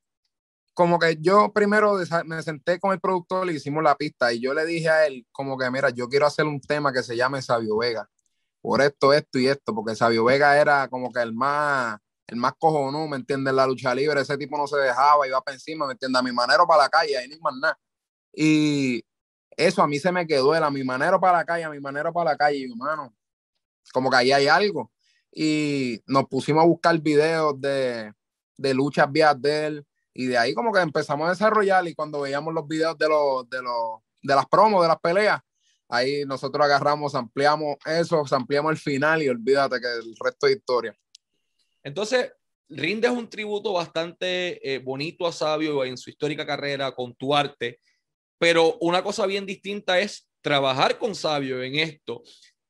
como 0.75 0.99
que 0.99 1.17
yo 1.21 1.53
primero 1.53 1.97
me 2.25 2.43
senté 2.43 2.79
con 2.81 2.91
el 2.91 2.99
productor, 2.99 3.47
le 3.47 3.53
hicimos 3.53 3.81
la 3.81 3.95
pista 3.95 4.33
y 4.33 4.41
yo 4.41 4.53
le 4.53 4.65
dije 4.65 4.89
a 4.89 5.07
él 5.07 5.25
como 5.31 5.57
que, 5.57 5.71
mira, 5.71 5.89
yo 5.89 6.09
quiero 6.09 6.27
hacer 6.27 6.45
un 6.45 6.59
tema 6.59 6.91
que 6.91 7.01
se 7.01 7.15
llame 7.15 7.41
Sabio 7.41 7.77
Vega, 7.77 8.09
por 8.61 8.81
esto, 8.81 9.13
esto 9.13 9.39
y 9.39 9.47
esto, 9.47 9.73
porque 9.73 9.95
Sabio 9.95 10.25
Vega 10.25 10.59
era 10.59 10.89
como 10.89 11.13
que 11.13 11.21
el 11.21 11.33
más, 11.33 11.97
el 12.27 12.35
más 12.35 12.53
cojonú, 12.59 13.07
¿me 13.07 13.15
entiendes? 13.15 13.53
La 13.53 13.65
lucha 13.65 13.95
libre, 13.95 14.19
ese 14.19 14.37
tipo 14.37 14.57
no 14.57 14.67
se 14.67 14.75
dejaba, 14.75 15.25
iba 15.25 15.39
para 15.39 15.55
encima, 15.55 15.87
¿me 15.87 15.93
entiendes? 15.93 16.19
A 16.19 16.23
mi 16.23 16.33
manero 16.33 16.67
para 16.67 16.83
la 16.83 16.89
calle, 16.89 17.17
ahí 17.17 17.29
ni 17.29 17.39
más 17.39 17.53
nada. 17.55 17.79
Y 18.33 19.01
eso 19.55 19.81
a 19.81 19.87
mí 19.87 19.97
se 19.97 20.11
me 20.11 20.27
quedó, 20.27 20.53
a 20.53 20.71
mi 20.71 20.83
manero 20.83 21.21
para 21.21 21.37
la 21.37 21.45
calle, 21.45 21.63
a 21.63 21.69
mi 21.69 21.79
manero 21.79 22.11
para 22.11 22.31
la 22.31 22.37
calle, 22.37 22.57
y 22.57 22.69
hermano, 22.69 23.15
como 23.93 24.09
que 24.09 24.17
ahí 24.17 24.33
hay 24.33 24.47
algo. 24.47 24.91
Y 25.31 26.01
nos 26.05 26.27
pusimos 26.27 26.63
a 26.63 26.67
buscar 26.67 26.99
videos 26.99 27.59
de, 27.61 28.11
de 28.57 28.73
luchas 28.73 29.09
vías 29.09 29.41
de 29.41 29.67
él, 29.67 29.87
y 30.17 30.27
de 30.27 30.37
ahí 30.37 30.53
como 30.53 30.71
que 30.71 30.79
empezamos 30.79 31.27
a 31.27 31.31
desarrollar, 31.31 31.85
y 31.87 31.93
cuando 31.93 32.21
veíamos 32.21 32.53
los 32.53 32.65
videos 32.65 32.97
de, 32.97 33.09
los, 33.09 33.49
de, 33.49 33.61
los, 33.61 33.99
de 34.23 34.33
las 34.33 34.45
promos, 34.45 34.81
de 34.81 34.87
las 34.87 34.99
peleas, 34.99 35.41
ahí 35.89 36.23
nosotros 36.25 36.65
agarramos, 36.65 37.13
ampliamos 37.13 37.75
eso, 37.85 38.23
ampliamos 38.31 38.71
el 38.71 38.77
final 38.77 39.21
y 39.21 39.27
olvídate 39.27 39.79
que 39.81 39.87
el 39.87 40.15
resto 40.17 40.47
es 40.47 40.55
historia. 40.55 40.97
Entonces, 41.83 42.31
rindes 42.69 43.11
un 43.11 43.29
tributo 43.29 43.73
bastante 43.73 44.73
eh, 44.73 44.79
bonito 44.79 45.27
a 45.27 45.33
Sabio 45.33 45.83
en 45.83 45.97
su 45.97 46.09
histórica 46.09 46.45
carrera 46.45 46.93
con 46.93 47.13
tu 47.13 47.35
arte, 47.35 47.79
pero 48.37 48.77
una 48.79 49.03
cosa 49.03 49.25
bien 49.25 49.45
distinta 49.45 49.99
es 49.99 50.29
trabajar 50.41 50.97
con 50.97 51.13
Sabio 51.13 51.61
en 51.61 51.75
esto. 51.75 52.23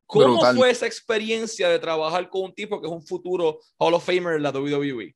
¿Cómo 0.07 0.43
fue 0.55 0.71
esa 0.71 0.87
experiencia 0.87 1.69
de 1.69 1.77
trabajar 1.77 2.27
con 2.27 2.45
un 2.45 2.53
tipo 2.55 2.81
que 2.81 2.87
es 2.87 2.93
un 2.93 3.05
futuro 3.05 3.59
Hall 3.77 3.93
of 3.93 4.05
Famer 4.05 4.35
en 4.35 4.43
la 4.43 4.49
WWE? 4.49 5.15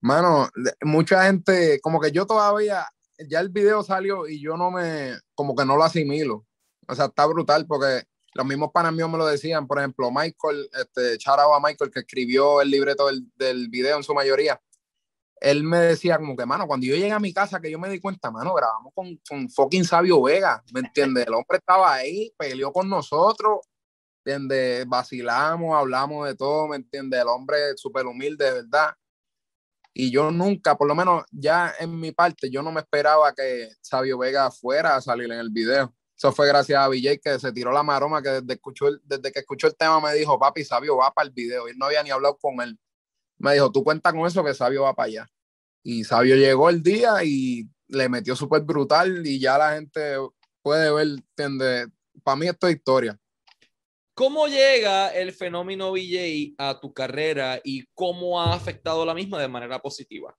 Mano, 0.00 0.48
mucha 0.82 1.24
gente, 1.24 1.80
como 1.80 2.00
que 2.00 2.12
yo 2.12 2.26
todavía, 2.26 2.86
ya 3.28 3.40
el 3.40 3.48
video 3.48 3.82
salió 3.82 4.28
y 4.28 4.40
yo 4.40 4.56
no 4.56 4.70
me, 4.70 5.18
como 5.34 5.56
que 5.56 5.64
no 5.64 5.76
lo 5.76 5.84
asimilo. 5.84 6.46
O 6.86 6.94
sea, 6.94 7.06
está 7.06 7.26
brutal 7.26 7.66
porque 7.66 8.04
los 8.34 8.46
mismos 8.46 8.70
panas 8.72 8.92
míos 8.92 9.10
me 9.10 9.18
lo 9.18 9.26
decían, 9.26 9.66
por 9.66 9.78
ejemplo, 9.78 10.10
Michael, 10.10 10.70
este, 10.72 11.18
charao 11.18 11.60
Michael 11.60 11.90
que 11.90 12.00
escribió 12.00 12.60
el 12.60 12.70
libreto 12.70 13.08
del, 13.36 13.68
video 13.68 13.96
en 13.96 14.04
su 14.04 14.14
mayoría, 14.14 14.60
él 15.40 15.64
me 15.64 15.78
decía 15.78 16.18
como 16.18 16.36
que, 16.36 16.46
mano, 16.46 16.66
cuando 16.66 16.86
yo 16.86 16.94
llegué 16.94 17.12
a 17.12 17.18
mi 17.18 17.32
casa, 17.32 17.60
que 17.60 17.70
yo 17.70 17.78
me 17.78 17.88
di 17.88 18.00
cuenta, 18.00 18.30
mano, 18.30 18.54
grabamos 18.54 18.92
con, 18.94 19.18
con 19.28 19.48
fucking 19.50 19.84
Sabio 19.84 20.22
Vega, 20.22 20.62
¿me 20.72 20.80
entiendes? 20.80 21.26
El 21.26 21.34
hombre 21.34 21.58
estaba 21.58 21.94
ahí, 21.94 22.32
peleó 22.36 22.72
con 22.72 22.88
nosotros, 22.88 23.60
¿entiendes? 24.24 24.88
Vacilamos, 24.88 25.76
hablamos 25.76 26.26
de 26.26 26.36
todo, 26.36 26.68
¿me 26.68 26.76
entiendes? 26.76 27.20
El 27.20 27.28
hombre 27.28 27.76
súper 27.76 28.06
humilde, 28.06 28.44
de 28.44 28.52
verdad. 28.62 28.94
Y 30.00 30.12
yo 30.12 30.30
nunca, 30.30 30.78
por 30.78 30.86
lo 30.86 30.94
menos 30.94 31.24
ya 31.32 31.74
en 31.80 31.98
mi 31.98 32.12
parte, 32.12 32.48
yo 32.50 32.62
no 32.62 32.70
me 32.70 32.82
esperaba 32.82 33.34
que 33.34 33.68
Sabio 33.80 34.16
Vega 34.16 34.48
fuera 34.48 34.94
a 34.94 35.00
salir 35.00 35.24
en 35.32 35.40
el 35.40 35.50
video. 35.50 35.92
Eso 36.16 36.30
fue 36.30 36.46
gracias 36.46 36.78
a 36.78 36.86
BJ 36.86 37.18
que 37.18 37.40
se 37.40 37.50
tiró 37.50 37.72
la 37.72 37.82
maroma, 37.82 38.22
que 38.22 38.28
desde, 38.28 38.52
escuchó 38.52 38.86
desde 39.02 39.32
que 39.32 39.40
escuchó 39.40 39.66
el 39.66 39.74
tema 39.74 40.00
me 40.00 40.14
dijo, 40.14 40.38
papi, 40.38 40.62
Sabio 40.62 40.98
va 40.98 41.12
para 41.12 41.26
el 41.26 41.34
video. 41.34 41.68
Y 41.68 41.76
no 41.76 41.86
había 41.86 42.04
ni 42.04 42.10
hablado 42.10 42.38
con 42.38 42.60
él. 42.60 42.78
Me 43.38 43.54
dijo, 43.54 43.72
tú 43.72 43.82
cuenta 43.82 44.12
con 44.12 44.24
eso 44.24 44.44
que 44.44 44.54
Sabio 44.54 44.84
va 44.84 44.94
para 44.94 45.08
allá. 45.08 45.28
Y 45.82 46.04
Sabio 46.04 46.36
llegó 46.36 46.70
el 46.70 46.80
día 46.80 47.24
y 47.24 47.68
le 47.88 48.08
metió 48.08 48.36
súper 48.36 48.62
brutal 48.62 49.26
y 49.26 49.40
ya 49.40 49.58
la 49.58 49.74
gente 49.74 50.16
puede 50.62 50.92
ver, 50.92 51.88
para 52.22 52.36
mí 52.36 52.46
esto 52.46 52.68
es 52.68 52.76
historia. 52.76 53.18
¿Cómo 54.18 54.48
llega 54.48 55.10
el 55.10 55.32
fenómeno 55.32 55.92
BJ 55.92 56.56
a 56.58 56.80
tu 56.80 56.92
carrera 56.92 57.60
y 57.62 57.86
cómo 57.94 58.40
ha 58.40 58.52
afectado 58.52 59.06
la 59.06 59.14
misma 59.14 59.40
de 59.40 59.46
manera 59.46 59.78
positiva? 59.78 60.36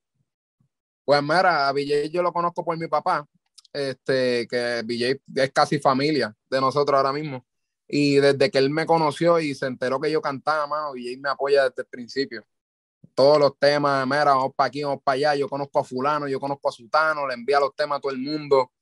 Pues 1.05 1.23
mira, 1.23 1.69
a 1.69 1.71
BJ 1.71 2.09
yo 2.09 2.21
lo 2.21 2.33
conozco 2.33 2.65
por 2.65 2.77
mi 2.77 2.89
papá 2.89 3.25
este, 3.71 4.45
que 4.49 4.81
BJ 4.83 5.21
es 5.33 5.51
casi 5.53 5.79
familia 5.79 6.35
de 6.49 6.59
nosotros 6.59 6.97
ahora 6.97 7.13
mismo. 7.13 7.45
Y 7.87 8.15
desde 8.15 8.51
que 8.51 8.57
él 8.57 8.69
me 8.69 8.85
conoció 8.85 9.39
y 9.39 9.55
se 9.55 9.67
enteró 9.67 9.97
que 9.97 10.11
yo 10.11 10.21
cantaba, 10.21 10.67
mano, 10.67 10.91
BJ 10.91 11.17
me 11.17 11.29
apoya 11.29 11.69
desde 11.69 11.83
el 11.83 11.87
principio. 11.87 12.45
Todos 13.15 13.39
los 13.39 13.57
temas, 13.57 14.05
mira, 14.05 14.25
vamos 14.25 14.51
para 14.57 14.67
aquí, 14.67 14.83
vamos 14.83 15.01
para 15.01 15.15
allá, 15.15 15.35
yo 15.35 15.47
conozco 15.47 15.79
a 15.79 15.85
fulano, 15.85 16.27
yo 16.27 16.37
conozco 16.41 16.67
a 16.67 16.73
Sultano, 16.73 17.25
le 17.25 17.33
envía 17.33 17.61
los 17.61 17.73
temas 17.73 17.99
a 17.99 18.01
todo 18.01 18.11
el 18.11 18.19
mundo. 18.19 18.73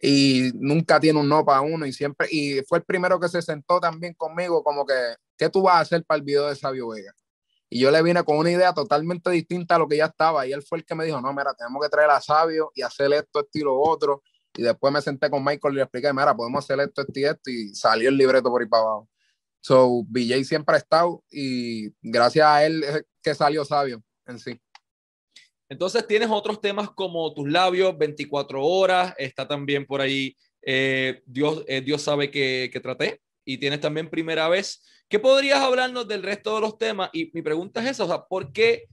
Y 0.00 0.50
nunca 0.54 1.00
tiene 1.00 1.20
un 1.20 1.28
no 1.28 1.44
para 1.44 1.60
uno 1.60 1.86
y 1.86 1.92
siempre, 1.92 2.28
y 2.30 2.60
fue 2.68 2.78
el 2.78 2.84
primero 2.84 3.18
que 3.18 3.28
se 3.28 3.42
sentó 3.42 3.80
también 3.80 4.14
conmigo 4.14 4.62
como 4.62 4.84
que, 4.84 4.94
¿qué 5.36 5.48
tú 5.48 5.62
vas 5.62 5.76
a 5.76 5.80
hacer 5.80 6.04
para 6.04 6.18
el 6.18 6.24
video 6.24 6.48
de 6.48 6.56
Sabio 6.56 6.88
Vega? 6.88 7.12
Y 7.70 7.80
yo 7.80 7.90
le 7.90 8.02
vine 8.02 8.22
con 8.22 8.36
una 8.36 8.50
idea 8.50 8.72
totalmente 8.72 9.30
distinta 9.30 9.76
a 9.76 9.78
lo 9.78 9.88
que 9.88 9.96
ya 9.96 10.06
estaba 10.06 10.46
y 10.46 10.52
él 10.52 10.62
fue 10.62 10.78
el 10.78 10.84
que 10.84 10.94
me 10.94 11.04
dijo, 11.04 11.20
no, 11.20 11.32
mira, 11.32 11.54
tenemos 11.54 11.82
que 11.82 11.88
traer 11.88 12.10
a 12.10 12.20
Sabio 12.20 12.70
y 12.74 12.82
hacer 12.82 13.12
esto, 13.12 13.40
esto 13.40 13.58
y 13.58 13.62
lo 13.62 13.80
otro. 13.80 14.22
Y 14.56 14.62
después 14.62 14.92
me 14.92 15.02
senté 15.02 15.28
con 15.28 15.42
Michael 15.42 15.74
y 15.74 15.76
le 15.78 15.82
expliqué, 15.82 16.12
mira, 16.12 16.36
podemos 16.36 16.64
hacer 16.64 16.78
esto, 16.80 17.02
esto 17.02 17.18
y 17.18 17.24
esto 17.24 17.50
y 17.50 17.74
salió 17.74 18.10
el 18.10 18.16
libreto 18.16 18.48
por 18.50 18.62
ahí 18.62 18.68
para 18.68 18.82
abajo. 18.84 19.08
So, 19.60 20.04
BJ 20.06 20.44
siempre 20.44 20.76
ha 20.76 20.78
estado 20.78 21.24
y 21.30 21.92
gracias 22.02 22.46
a 22.46 22.64
él 22.64 22.84
es 22.84 23.04
que 23.22 23.34
salió 23.34 23.64
Sabio 23.64 24.02
en 24.26 24.38
sí. 24.38 24.60
Entonces 25.68 26.06
tienes 26.06 26.28
otros 26.30 26.60
temas 26.60 26.90
como 26.90 27.32
tus 27.32 27.48
labios, 27.48 27.96
24 27.96 28.62
horas, 28.62 29.14
está 29.18 29.48
también 29.48 29.86
por 29.86 30.00
ahí 30.00 30.36
eh, 30.62 31.22
Dios, 31.26 31.64
eh, 31.66 31.80
Dios 31.80 32.02
sabe 32.02 32.30
que, 32.30 32.70
traté 32.82 33.20
y 33.44 33.58
tienes 33.58 33.80
también 33.80 34.10
primera 34.10 34.48
vez. 34.48 34.82
¿Qué 35.08 35.18
podrías 35.18 35.60
hablarnos 35.60 36.08
del 36.08 36.22
resto 36.22 36.54
de 36.54 36.60
los 36.62 36.78
temas? 36.78 37.10
Y 37.12 37.30
mi 37.34 37.42
pregunta 37.42 37.82
es 37.82 37.90
esa, 37.90 38.04
o 38.04 38.08
sea, 38.08 38.24
¿por 38.24 38.52
qué 38.52 38.88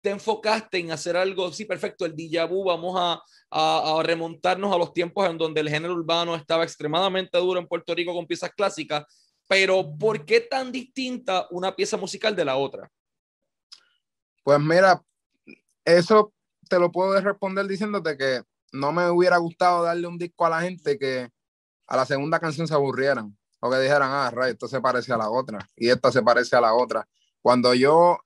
te 0.00 0.10
enfocaste 0.10 0.78
en 0.78 0.90
hacer 0.90 1.16
algo? 1.16 1.52
Sí, 1.52 1.64
perfecto, 1.64 2.04
el 2.04 2.14
déjà 2.14 2.48
vu, 2.48 2.64
vamos 2.64 2.94
a, 2.98 3.22
a, 3.50 3.98
a 3.98 4.02
remontarnos 4.02 4.72
a 4.72 4.78
los 4.78 4.92
tiempos 4.92 5.28
en 5.28 5.38
donde 5.38 5.60
el 5.60 5.68
género 5.68 5.94
urbano 5.94 6.34
estaba 6.34 6.64
extremadamente 6.64 7.38
duro 7.38 7.60
en 7.60 7.68
Puerto 7.68 7.94
Rico 7.94 8.12
con 8.12 8.26
piezas 8.26 8.50
clásicas, 8.50 9.04
pero 9.48 9.96
¿por 9.98 10.24
qué 10.24 10.40
tan 10.40 10.72
distinta 10.72 11.46
una 11.50 11.74
pieza 11.74 11.96
musical 11.96 12.34
de 12.34 12.44
la 12.44 12.56
otra? 12.56 12.90
Pues 14.44 14.58
mira, 14.58 15.00
eso 15.84 16.32
te 16.68 16.78
lo 16.78 16.90
puedo 16.92 17.20
responder 17.20 17.66
diciéndote 17.66 18.16
que 18.16 18.42
no 18.72 18.92
me 18.92 19.10
hubiera 19.10 19.36
gustado 19.36 19.82
darle 19.82 20.06
un 20.06 20.18
disco 20.18 20.46
a 20.46 20.50
la 20.50 20.62
gente 20.62 20.98
que 20.98 21.30
a 21.86 21.96
la 21.96 22.06
segunda 22.06 22.40
canción 22.40 22.66
se 22.66 22.74
aburrieran 22.74 23.36
o 23.60 23.70
que 23.70 23.78
dijeran, 23.78 24.10
ah, 24.10 24.30
Ray, 24.30 24.52
esto 24.52 24.66
se 24.66 24.80
parece 24.80 25.12
a 25.12 25.16
la 25.16 25.30
otra 25.30 25.58
y 25.76 25.88
esta 25.88 26.10
se 26.10 26.22
parece 26.22 26.56
a 26.56 26.60
la 26.60 26.74
otra. 26.74 27.06
Cuando 27.40 27.74
yo, 27.74 28.18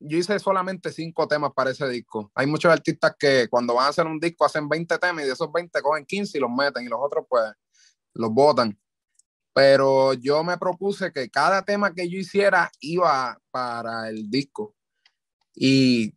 yo 0.00 0.18
hice 0.18 0.38
solamente 0.38 0.92
cinco 0.92 1.26
temas 1.28 1.52
para 1.54 1.70
ese 1.70 1.88
disco. 1.88 2.30
Hay 2.34 2.46
muchos 2.46 2.70
artistas 2.72 3.14
que 3.18 3.48
cuando 3.48 3.74
van 3.74 3.86
a 3.86 3.88
hacer 3.90 4.06
un 4.06 4.18
disco 4.18 4.44
hacen 4.44 4.68
20 4.68 4.98
temas 4.98 5.24
y 5.24 5.26
de 5.28 5.32
esos 5.32 5.50
20 5.52 5.80
cogen 5.80 6.04
15 6.04 6.36
y 6.36 6.40
los 6.40 6.50
meten 6.50 6.84
y 6.84 6.88
los 6.88 6.98
otros 7.00 7.24
pues 7.28 7.44
los 8.14 8.30
botan. 8.30 8.78
Pero 9.54 10.14
yo 10.14 10.42
me 10.44 10.58
propuse 10.58 11.12
que 11.12 11.30
cada 11.30 11.62
tema 11.62 11.94
que 11.94 12.08
yo 12.08 12.18
hiciera 12.18 12.70
iba 12.80 13.38
para 13.50 14.08
el 14.08 14.30
disco. 14.30 14.74
Y 15.54 16.14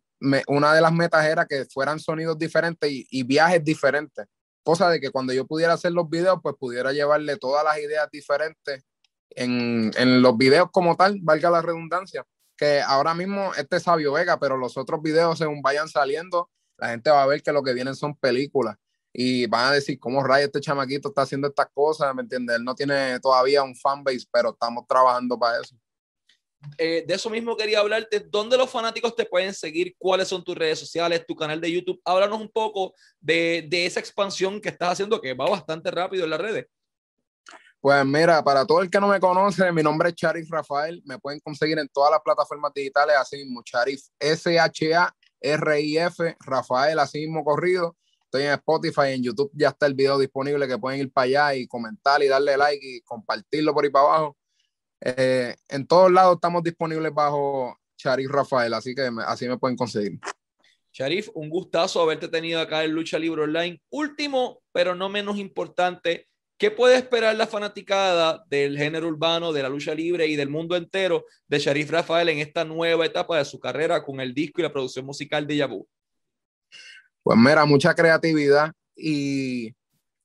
una 0.48 0.74
de 0.74 0.80
las 0.80 0.92
metas 0.92 1.24
era 1.26 1.46
que 1.46 1.64
fueran 1.66 1.98
sonidos 2.00 2.38
diferentes 2.38 2.90
y, 2.90 3.22
viajes 3.24 3.62
diferentes. 3.64 4.26
Cosa 4.62 4.90
de 4.90 5.00
que 5.00 5.10
cuando 5.10 5.32
yo 5.32 5.46
pudiera 5.46 5.74
hacer 5.74 5.92
los 5.92 6.08
videos, 6.08 6.40
pues 6.42 6.54
pudiera 6.58 6.92
llevarle 6.92 7.36
todas 7.36 7.64
las 7.64 7.78
ideas 7.78 8.08
diferentes 8.10 8.84
en, 9.30 9.92
en 9.96 10.22
los 10.22 10.36
videos 10.36 10.70
como 10.72 10.96
tal, 10.96 11.18
valga 11.22 11.50
la 11.50 11.62
redundancia. 11.62 12.24
Que 12.56 12.80
ahora 12.80 13.14
mismo 13.14 13.52
este 13.56 13.76
es 13.76 13.82
Sabio 13.84 14.12
Vega, 14.12 14.38
pero 14.38 14.56
los 14.56 14.76
otros 14.76 15.02
videos, 15.02 15.38
según 15.38 15.62
vayan 15.62 15.88
saliendo, 15.88 16.50
la 16.78 16.88
gente 16.88 17.10
va 17.10 17.22
a 17.22 17.26
ver 17.26 17.42
que 17.42 17.52
lo 17.52 17.62
que 17.62 17.74
vienen 17.74 17.94
son 17.94 18.16
películas 18.16 18.76
y 19.18 19.46
van 19.46 19.68
a 19.68 19.72
decir, 19.72 19.98
¿cómo 19.98 20.22
Ray 20.22 20.44
este 20.44 20.60
chamaquito 20.60 21.08
está 21.08 21.22
haciendo 21.22 21.48
estas 21.48 21.68
cosas? 21.72 22.14
¿Me 22.14 22.20
entiendes? 22.20 22.56
Él 22.56 22.64
no 22.64 22.74
tiene 22.74 23.18
todavía 23.20 23.62
un 23.62 23.74
fanbase, 23.74 24.26
pero 24.30 24.50
estamos 24.50 24.86
trabajando 24.86 25.38
para 25.38 25.62
eso. 25.62 25.74
Eh, 26.78 27.04
de 27.06 27.14
eso 27.14 27.30
mismo 27.30 27.56
quería 27.56 27.80
hablarte. 27.80 28.20
¿Dónde 28.20 28.56
los 28.56 28.70
fanáticos 28.70 29.14
te 29.14 29.24
pueden 29.24 29.54
seguir? 29.54 29.94
¿Cuáles 29.98 30.28
son 30.28 30.44
tus 30.44 30.56
redes 30.56 30.78
sociales, 30.78 31.24
tu 31.26 31.34
canal 31.34 31.60
de 31.60 31.72
YouTube? 31.72 32.00
Háblanos 32.04 32.40
un 32.40 32.48
poco 32.48 32.94
de, 33.20 33.66
de 33.68 33.86
esa 33.86 34.00
expansión 34.00 34.60
que 34.60 34.68
estás 34.68 34.92
haciendo, 34.92 35.20
que 35.20 35.34
va 35.34 35.48
bastante 35.48 35.90
rápido 35.90 36.24
en 36.24 36.30
las 36.30 36.40
redes. 36.40 36.66
Pues 37.80 38.04
mira, 38.04 38.42
para 38.42 38.66
todo 38.66 38.82
el 38.82 38.90
que 38.90 38.98
no 38.98 39.06
me 39.06 39.20
conoce, 39.20 39.70
mi 39.70 39.80
nombre 39.82 40.08
es 40.08 40.16
Charif 40.16 40.50
Rafael. 40.50 41.00
Me 41.04 41.18
pueden 41.18 41.38
conseguir 41.40 41.78
en 41.78 41.88
todas 41.88 42.10
las 42.10 42.20
plataformas 42.20 42.72
digitales, 42.74 43.14
así 43.16 43.36
mismo, 43.36 43.62
Charif, 43.62 44.00
S-H-A-R-I-F, 44.18 45.06
Rafael, 46.40 46.98
así 46.98 47.20
mismo 47.20 47.44
corrido. 47.44 47.96
Estoy 48.24 48.42
en 48.42 48.50
Spotify, 48.54 49.12
en 49.12 49.22
YouTube 49.22 49.52
ya 49.54 49.68
está 49.68 49.86
el 49.86 49.94
video 49.94 50.18
disponible 50.18 50.66
que 50.66 50.78
pueden 50.78 50.98
ir 51.00 51.12
para 51.12 51.26
allá 51.26 51.54
y 51.54 51.68
comentar 51.68 52.20
y 52.24 52.26
darle 52.26 52.56
like 52.56 52.84
y 52.84 53.02
compartirlo 53.02 53.72
por 53.72 53.84
ahí 53.84 53.90
para 53.90 54.04
abajo. 54.06 54.36
Eh, 55.00 55.54
en 55.68 55.86
todos 55.86 56.10
lados 56.10 56.36
estamos 56.36 56.62
disponibles 56.62 57.12
bajo 57.12 57.78
Sharif 57.96 58.30
Rafael, 58.30 58.74
así 58.74 58.94
que 58.94 59.10
así 59.26 59.48
me 59.48 59.58
pueden 59.58 59.76
conseguir. 59.76 60.18
Sharif, 60.92 61.28
un 61.34 61.50
gustazo 61.50 62.00
haberte 62.00 62.28
tenido 62.28 62.60
acá 62.60 62.84
en 62.84 62.92
Lucha 62.92 63.18
Libre 63.18 63.42
Online. 63.42 63.80
Último, 63.90 64.62
pero 64.72 64.94
no 64.94 65.10
menos 65.10 65.36
importante, 65.36 66.28
¿qué 66.56 66.70
puede 66.70 66.96
esperar 66.96 67.36
la 67.36 67.46
fanaticada 67.46 68.42
del 68.48 68.78
género 68.78 69.08
urbano, 69.08 69.52
de 69.52 69.62
la 69.62 69.68
lucha 69.68 69.94
libre 69.94 70.26
y 70.26 70.36
del 70.36 70.48
mundo 70.48 70.74
entero 70.74 71.26
de 71.46 71.58
Sharif 71.58 71.90
Rafael 71.90 72.30
en 72.30 72.38
esta 72.38 72.64
nueva 72.64 73.04
etapa 73.04 73.36
de 73.36 73.44
su 73.44 73.60
carrera 73.60 74.02
con 74.02 74.20
el 74.20 74.32
disco 74.32 74.60
y 74.60 74.64
la 74.64 74.72
producción 74.72 75.04
musical 75.04 75.46
de 75.46 75.56
Yabu? 75.56 75.86
Pues 77.22 77.38
mira, 77.38 77.66
mucha 77.66 77.94
creatividad 77.94 78.72
y 78.96 79.74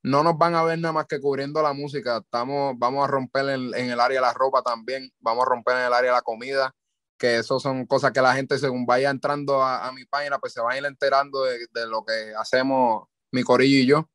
no 0.04 0.24
nos 0.24 0.38
van 0.38 0.56
a 0.56 0.64
ver 0.64 0.80
nada 0.80 0.94
más 0.94 1.06
que 1.06 1.20
cubriendo 1.20 1.62
la 1.62 1.74
música. 1.74 2.18
Estamos, 2.18 2.76
vamos 2.78 3.04
a 3.04 3.08
romper 3.08 3.50
en, 3.50 3.74
el 3.74 4.00
área 4.00 4.20
de 4.20 4.26
la 4.26 4.34
ropa 4.34 4.62
también, 4.62 5.12
vamos 5.20 5.46
a 5.46 5.50
romper 5.50 5.78
en 5.78 5.84
el 5.84 5.94
área 5.94 6.12
de 6.12 6.18
la 6.18 6.22
comida, 6.22 6.74
que 7.18 7.38
eso 7.38 7.60
son 7.60 7.86
cosas 7.86 8.12
que 8.12 8.22
la 8.22 8.34
gente 8.34 8.58
según 8.58 8.86
vaya 8.86 9.10
entrando 9.10 9.64
a, 9.64 9.92
mi 9.92 10.06
página, 10.06 10.40
pues 10.40 10.54
se 10.54 10.62
va 10.62 10.72
a 10.72 10.78
ir 10.78 10.86
enterando 10.86 11.44
de, 11.44 11.88
lo 11.88 12.04
que 12.04 12.34
hacemos 12.38 13.08
mi 13.32 13.44
corillo 13.44 13.78
y 13.78 13.86
yo. 13.86 14.10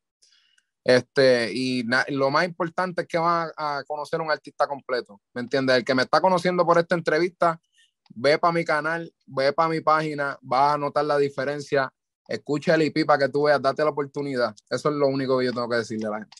Este, 0.83 1.51
y 1.53 1.83
lo 2.09 2.31
más 2.31 2.45
importante 2.45 3.01
es 3.01 3.07
que 3.07 3.17
van 3.17 3.49
a, 3.57 3.83
conocer 3.87 4.21
un 4.21 4.31
artista 4.31 4.67
completo, 4.67 5.21
¿me 5.33 5.41
entiendes? 5.41 5.77
El 5.77 5.85
que 5.85 5.95
me 5.95 6.03
está 6.03 6.21
conociendo 6.21 6.65
por 6.65 6.77
esta 6.77 6.95
entrevista, 6.95 7.61
ve 8.09 8.37
para 8.37 8.53
mi 8.53 8.65
canal, 8.65 9.13
ve 9.25 9.53
para 9.53 9.69
mi 9.69 9.81
página, 9.81 10.37
va 10.41 10.73
a 10.73 10.77
notar 10.77 11.05
la 11.05 11.17
diferencia 11.17 11.91
escucha 12.27 12.75
el 12.75 12.83
IP 12.83 13.05
para 13.05 13.25
que 13.25 13.31
tú 13.31 13.43
veas, 13.43 13.61
date 13.61 13.83
la 13.83 13.89
oportunidad. 13.89 14.55
Eso 14.69 14.89
es 14.89 14.95
lo 14.95 15.07
único 15.07 15.39
que 15.39 15.45
yo 15.45 15.53
tengo 15.53 15.69
que 15.69 15.77
decirle 15.77 16.07
a 16.07 16.11
la 16.11 16.17
gente. 16.19 16.37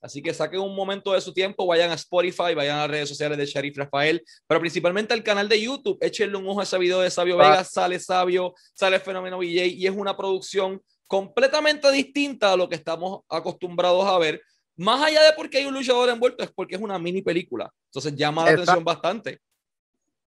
Así 0.00 0.22
que 0.22 0.32
saquen 0.32 0.60
un 0.60 0.76
momento 0.76 1.12
de 1.12 1.20
su 1.20 1.32
tiempo, 1.32 1.66
vayan 1.66 1.90
a 1.90 1.94
Spotify, 1.94 2.54
vayan 2.54 2.78
a 2.78 2.82
las 2.82 2.90
redes 2.90 3.08
sociales 3.08 3.36
de 3.38 3.46
Sharif 3.46 3.76
Rafael, 3.76 4.22
pero 4.46 4.60
principalmente 4.60 5.14
al 5.14 5.24
canal 5.24 5.48
de 5.48 5.60
YouTube. 5.60 5.98
Échenle 6.00 6.36
un 6.36 6.46
ojo 6.46 6.60
a 6.60 6.62
ese 6.62 6.78
video 6.78 7.00
de 7.00 7.10
Sabio 7.10 7.36
Vega, 7.36 7.64
sale 7.64 7.98
Sabio, 7.98 8.54
sale 8.72 9.00
Fenómeno 9.00 9.38
VJ 9.38 9.66
y 9.66 9.86
es 9.86 9.94
una 9.96 10.16
producción 10.16 10.80
completamente 11.06 11.90
distinta 11.90 12.52
a 12.52 12.56
lo 12.56 12.68
que 12.68 12.76
estamos 12.76 13.22
acostumbrados 13.28 14.04
a 14.06 14.18
ver. 14.18 14.40
Más 14.76 15.02
allá 15.02 15.22
de 15.22 15.32
porque 15.32 15.58
hay 15.58 15.64
un 15.64 15.74
luchador 15.74 16.08
envuelto, 16.10 16.44
es 16.44 16.52
porque 16.52 16.76
es 16.76 16.80
una 16.80 16.98
mini 16.98 17.22
película. 17.22 17.72
Entonces 17.86 18.14
llama 18.14 18.44
la 18.44 18.50
atención 18.50 18.84
bastante. 18.84 19.40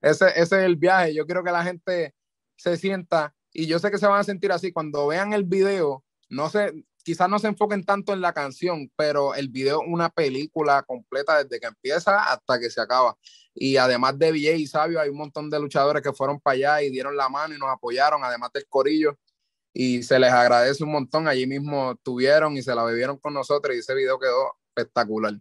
Ese, 0.00 0.26
ese 0.30 0.42
es 0.42 0.64
el 0.64 0.76
viaje. 0.76 1.14
Yo 1.14 1.24
quiero 1.24 1.44
que 1.44 1.52
la 1.52 1.62
gente 1.62 2.12
se 2.56 2.76
sienta 2.76 3.32
y 3.52 3.66
yo 3.66 3.78
sé 3.78 3.90
que 3.90 3.98
se 3.98 4.06
van 4.06 4.20
a 4.20 4.24
sentir 4.24 4.52
así 4.52 4.72
cuando 4.72 5.06
vean 5.06 5.32
el 5.32 5.44
video, 5.44 6.04
no 6.28 6.48
sé, 6.48 6.72
quizás 7.02 7.28
no 7.28 7.38
se 7.38 7.48
enfoquen 7.48 7.84
tanto 7.84 8.12
en 8.12 8.20
la 8.20 8.32
canción, 8.32 8.90
pero 8.96 9.34
el 9.34 9.48
video 9.48 9.82
es 9.82 9.88
una 9.88 10.08
película 10.08 10.82
completa 10.82 11.42
desde 11.42 11.60
que 11.60 11.66
empieza 11.66 12.32
hasta 12.32 12.58
que 12.58 12.70
se 12.70 12.80
acaba. 12.80 13.16
Y 13.54 13.76
además 13.76 14.18
de 14.18 14.32
VJ 14.32 14.56
y 14.56 14.66
Sabio, 14.66 15.00
hay 15.00 15.10
un 15.10 15.18
montón 15.18 15.50
de 15.50 15.60
luchadores 15.60 16.02
que 16.02 16.12
fueron 16.12 16.40
para 16.40 16.54
allá 16.54 16.82
y 16.82 16.90
dieron 16.90 17.16
la 17.16 17.28
mano 17.28 17.54
y 17.54 17.58
nos 17.58 17.68
apoyaron, 17.68 18.24
además 18.24 18.50
del 18.54 18.66
corillo. 18.68 19.18
Y 19.74 20.02
se 20.02 20.18
les 20.18 20.32
agradece 20.32 20.84
un 20.84 20.92
montón. 20.92 21.28
Allí 21.28 21.46
mismo 21.46 21.96
tuvieron 22.02 22.56
y 22.56 22.62
se 22.62 22.74
la 22.74 22.84
bebieron 22.84 23.18
con 23.18 23.34
nosotros 23.34 23.74
y 23.76 23.80
ese 23.80 23.94
video 23.94 24.18
quedó 24.18 24.54
espectacular. 24.68 25.34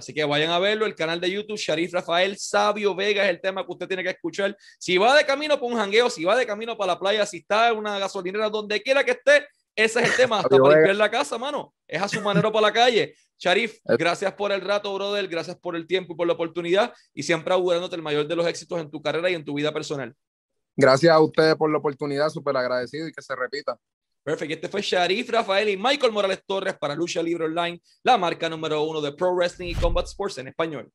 Así 0.00 0.14
que 0.14 0.24
vayan 0.24 0.50
a 0.50 0.58
verlo, 0.58 0.86
el 0.86 0.94
canal 0.94 1.20
de 1.20 1.30
YouTube, 1.30 1.58
Sharif 1.58 1.92
Rafael, 1.92 2.38
Sabio 2.38 2.94
Vega 2.94 3.22
es 3.24 3.28
el 3.28 3.38
tema 3.38 3.66
que 3.66 3.70
usted 3.70 3.86
tiene 3.86 4.02
que 4.02 4.08
escuchar. 4.08 4.56
Si 4.78 4.96
va 4.96 5.14
de 5.14 5.26
camino 5.26 5.60
para 5.60 5.66
un 5.66 5.78
jangueo, 5.78 6.08
si 6.08 6.24
va 6.24 6.34
de 6.36 6.46
camino 6.46 6.74
para 6.74 6.94
la 6.94 6.98
playa, 6.98 7.26
si 7.26 7.36
está 7.36 7.68
en 7.68 7.76
una 7.76 7.98
gasolinera, 7.98 8.48
donde 8.48 8.80
quiera 8.80 9.04
que 9.04 9.10
esté, 9.10 9.46
ese 9.76 10.00
es 10.00 10.08
el 10.08 10.16
tema, 10.16 10.40
hasta 10.40 10.56
para 10.56 10.76
limpiar 10.76 10.96
la 10.96 11.10
casa, 11.10 11.36
mano. 11.36 11.74
Es 11.86 12.00
a 12.00 12.08
su 12.08 12.22
manera 12.22 12.50
para 12.50 12.68
la 12.68 12.72
calle. 12.72 13.14
Sharif, 13.38 13.78
gracias 13.84 14.32
por 14.32 14.52
el 14.52 14.62
rato, 14.62 14.94
brother, 14.94 15.28
gracias 15.28 15.58
por 15.58 15.76
el 15.76 15.86
tiempo 15.86 16.14
y 16.14 16.16
por 16.16 16.26
la 16.26 16.32
oportunidad 16.32 16.94
y 17.12 17.22
siempre 17.22 17.52
augurándote 17.52 17.94
el 17.94 18.02
mayor 18.02 18.26
de 18.26 18.36
los 18.36 18.46
éxitos 18.46 18.80
en 18.80 18.90
tu 18.90 19.02
carrera 19.02 19.28
y 19.28 19.34
en 19.34 19.44
tu 19.44 19.52
vida 19.54 19.70
personal. 19.70 20.14
Gracias 20.76 21.12
a 21.12 21.20
ustedes 21.20 21.56
por 21.56 21.70
la 21.70 21.76
oportunidad, 21.76 22.30
súper 22.30 22.56
agradecido 22.56 23.06
y 23.06 23.12
que 23.12 23.20
se 23.20 23.36
repita. 23.36 23.78
Perfecto. 24.22 24.54
Este 24.54 24.68
fue 24.68 24.82
Sharif 24.82 25.30
Rafael 25.30 25.68
y 25.68 25.76
Michael 25.76 26.12
Morales 26.12 26.42
Torres 26.46 26.76
para 26.78 26.94
Lucha 26.94 27.22
Libre 27.22 27.46
Online, 27.46 27.80
la 28.02 28.18
marca 28.18 28.48
número 28.48 28.82
uno 28.82 29.00
de 29.00 29.12
Pro 29.12 29.34
Wrestling 29.34 29.68
y 29.68 29.74
Combat 29.74 30.06
Sports 30.06 30.38
en 30.38 30.48
español. 30.48 30.90